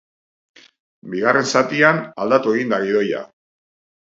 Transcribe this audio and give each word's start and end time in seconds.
Bigarren 1.13 1.45
zatian, 1.59 2.01
aldatu 2.25 2.57
egin 2.57 2.75
da 2.75 2.81
gidoia. 2.89 3.21